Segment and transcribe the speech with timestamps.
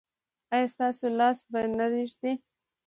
[0.53, 2.33] ایا ستاسو لاس به نه ریږدي؟